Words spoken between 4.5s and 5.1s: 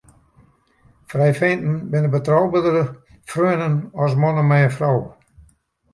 in frou.